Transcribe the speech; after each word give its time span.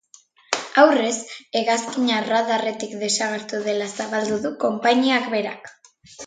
Aurrez, 0.83 1.17
hegazkina 1.59 2.21
radarretatik 2.29 2.97
desagertu 3.03 3.61
dela 3.69 3.89
zabaldu 3.99 4.41
du 4.47 4.53
konpainiak 4.65 5.29
berak. 5.37 5.71